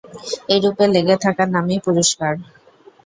[0.49, 2.35] এরূপে লেগে থাকার নামই পুরুষকার।